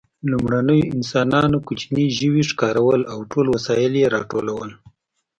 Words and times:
لومړنیو 0.31 0.89
انسانانو 0.95 1.57
کوچني 1.67 2.05
ژوي 2.17 2.43
ښکارول 2.49 3.01
او 3.13 3.19
ټول 3.31 3.45
وسایل 3.55 3.93
یې 4.01 4.11
راټولول. 4.15 4.69